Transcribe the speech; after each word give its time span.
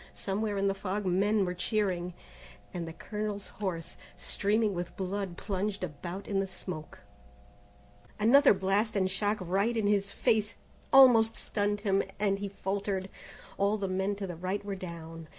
Somewhere 0.15 0.57
in 0.57 0.67
the 0.67 0.73
fog 0.73 1.05
men 1.05 1.45
were 1.45 1.53
cheering, 1.53 2.15
and 2.73 2.87
the 2.87 2.91
colonel's 2.93 3.49
horse, 3.61 3.97
streaming 4.17 4.73
with 4.73 4.97
blood 4.97 5.37
plunged 5.37 5.83
about 5.83 6.27
in 6.27 6.39
the 6.39 6.47
smoke. 6.47 7.01
Another 8.19 8.55
blast 8.55 8.95
and 8.95 9.11
shock, 9.11 9.37
right 9.39 9.77
in 9.77 9.85
his 9.85 10.11
face, 10.11 10.55
almost 10.91 11.35
stunned 11.35 11.81
him, 11.81 12.01
and 12.19 12.39
he 12.39 12.49
faltered. 12.49 13.09
All 13.59 13.77
the 13.77 13.87
men 13.87 14.15
to 14.15 14.25
the 14.25 14.35
right 14.35 14.65
were 14.65 14.73
down. 14.75 15.27